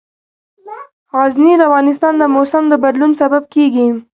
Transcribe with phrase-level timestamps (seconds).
[1.13, 3.87] غزني د افغانستان د موسم د بدلون سبب کېږي.